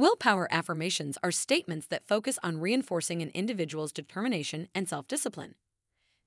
[0.00, 5.56] Willpower affirmations are statements that focus on reinforcing an individual's determination and self discipline.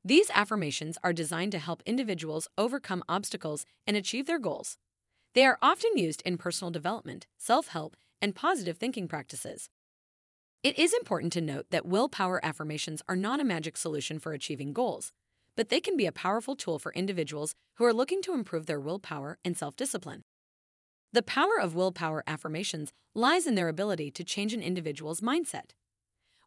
[0.05, 4.77] These affirmations are designed to help individuals overcome obstacles and achieve their goals.
[5.34, 9.72] They are often used in personal development, self help, and positive thinking practices.
[10.62, 14.74] It is important to note that willpower affirmations are not a magic solution for achieving
[14.74, 15.12] goals,
[15.58, 18.80] but they can be a powerful tool for individuals who are looking to improve their
[18.80, 20.21] willpower and self discipline.
[21.13, 25.74] The power of willpower affirmations lies in their ability to change an individual's mindset.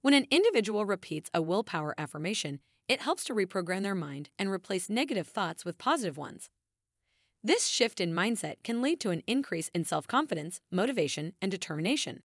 [0.02, 4.90] When an individual repeats a willpower affirmation, it helps to reprogram their mind and replace
[4.90, 6.50] negative thoughts with positive ones.
[7.44, 12.24] This shift in mindset can lead to an increase in self confidence, motivation, and determination.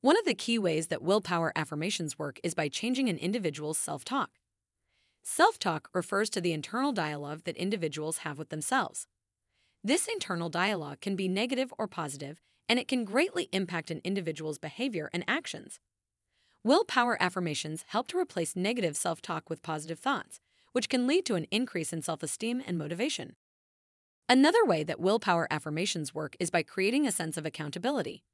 [0.00, 4.04] One of the key ways that willpower affirmations work is by changing an individual's self
[4.04, 4.30] talk.
[5.22, 9.06] Self talk refers to the internal dialogue that individuals have with themselves.
[9.86, 12.40] This internal dialogue can be negative or positive,
[12.70, 15.78] and it can greatly impact an individual's behavior and actions.
[16.64, 20.40] Willpower affirmations help to replace negative self talk with positive thoughts,
[20.72, 23.36] which can lead to an increase in self esteem and motivation.
[24.26, 28.24] Another way that willpower affirmations work is by creating a sense of accountability.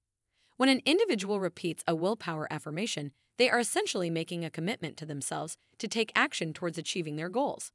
[0.56, 5.56] When an individual repeats a willpower affirmation, they are essentially making a commitment to themselves
[5.78, 7.72] to take action towards achieving their goals.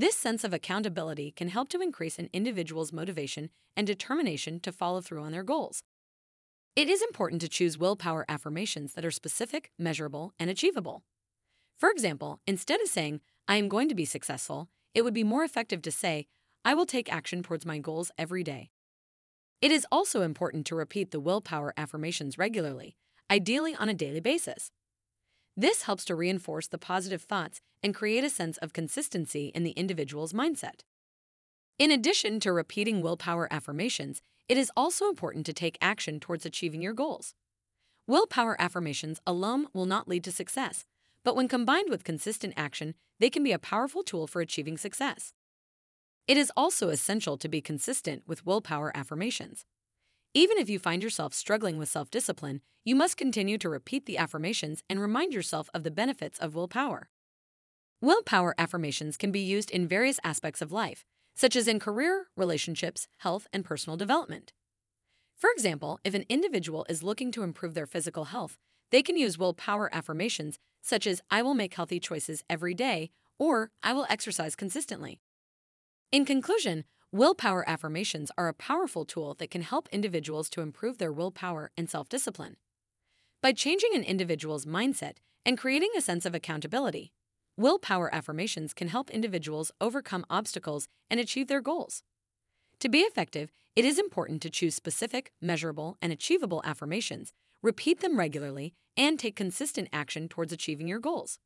[0.00, 5.02] This sense of accountability can help to increase an individual's motivation and determination to follow
[5.02, 5.82] through on their goals.
[6.74, 11.02] It is important to choose willpower affirmations that are specific, measurable, and achievable.
[11.78, 15.44] For example, instead of saying, I am going to be successful, it would be more
[15.44, 16.28] effective to say,
[16.64, 18.70] I will take action towards my goals every day.
[19.60, 22.96] It is also important to repeat the willpower affirmations regularly,
[23.30, 24.70] ideally on a daily basis.
[25.60, 29.72] This helps to reinforce the positive thoughts and create a sense of consistency in the
[29.72, 30.84] individual's mindset.
[31.78, 36.80] In addition to repeating willpower affirmations, it is also important to take action towards achieving
[36.80, 37.34] your goals.
[38.06, 40.86] Willpower affirmations alone will not lead to success,
[41.26, 45.34] but when combined with consistent action, they can be a powerful tool for achieving success.
[46.26, 49.66] It is also essential to be consistent with willpower affirmations.
[50.32, 54.16] Even if you find yourself struggling with self discipline, you must continue to repeat the
[54.16, 57.10] affirmations and remind yourself of the benefits of willpower.
[58.00, 61.04] Willpower affirmations can be used in various aspects of life,
[61.34, 64.52] such as in career, relationships, health, and personal development.
[65.36, 68.56] For example, if an individual is looking to improve their physical health,
[68.92, 73.72] they can use willpower affirmations such as I will make healthy choices every day or
[73.82, 75.18] I will exercise consistently.
[76.12, 81.10] In conclusion, Willpower affirmations are a powerful tool that can help individuals to improve their
[81.10, 82.54] willpower and self discipline.
[83.42, 87.10] By changing an individual's mindset and creating a sense of accountability,
[87.56, 92.04] willpower affirmations can help individuals overcome obstacles and achieve their goals.
[92.78, 98.20] To be effective, it is important to choose specific, measurable, and achievable affirmations, repeat them
[98.20, 101.40] regularly, and take consistent action towards achieving your goals.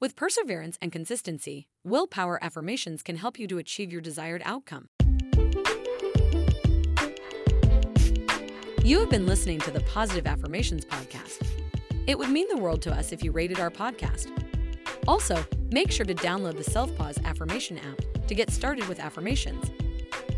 [0.00, 4.88] With perseverance and consistency, willpower affirmations can help you to achieve your desired outcome.
[8.82, 11.46] You have been listening to the Positive Affirmations Podcast.
[12.06, 14.30] It would mean the world to us if you rated our podcast.
[15.06, 19.70] Also, make sure to download the Self Pause affirmation app to get started with affirmations.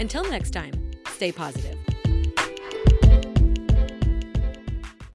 [0.01, 0.73] Until next time,
[1.07, 1.79] stay positive.